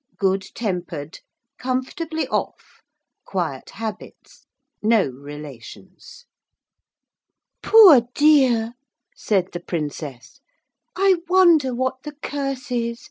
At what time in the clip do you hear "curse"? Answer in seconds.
12.13-12.71